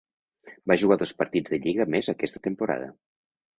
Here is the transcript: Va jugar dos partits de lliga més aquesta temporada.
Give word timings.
Va 0.71 0.77
jugar 0.83 0.97
dos 1.01 1.13
partits 1.19 1.53
de 1.55 1.61
lliga 1.67 1.89
més 1.97 2.11
aquesta 2.17 2.45
temporada. 2.51 2.91